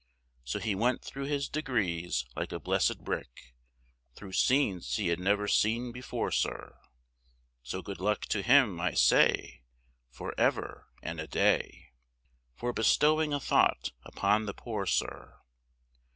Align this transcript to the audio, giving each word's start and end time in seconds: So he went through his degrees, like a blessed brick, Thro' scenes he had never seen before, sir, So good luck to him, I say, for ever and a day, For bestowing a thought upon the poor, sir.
So 0.43 0.57
he 0.57 0.73
went 0.73 1.03
through 1.03 1.25
his 1.25 1.47
degrees, 1.47 2.25
like 2.35 2.51
a 2.51 2.59
blessed 2.59 3.03
brick, 3.03 3.53
Thro' 4.15 4.31
scenes 4.31 4.95
he 4.95 5.09
had 5.09 5.19
never 5.19 5.47
seen 5.47 5.91
before, 5.91 6.31
sir, 6.31 6.79
So 7.61 7.83
good 7.83 7.99
luck 7.99 8.21
to 8.21 8.41
him, 8.41 8.79
I 8.81 8.95
say, 8.95 9.61
for 10.09 10.33
ever 10.39 10.87
and 11.03 11.19
a 11.19 11.27
day, 11.27 11.91
For 12.55 12.73
bestowing 12.73 13.31
a 13.31 13.39
thought 13.39 13.91
upon 14.03 14.47
the 14.47 14.55
poor, 14.55 14.87
sir. 14.87 15.37